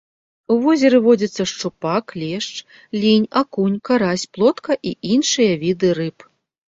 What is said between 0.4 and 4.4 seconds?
У возеры водзяцца шчупак, лешч, лінь, акунь, карась,